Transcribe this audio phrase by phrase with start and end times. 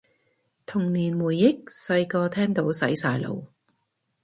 [0.65, 3.45] 童年回憶，細個聽到洗晒腦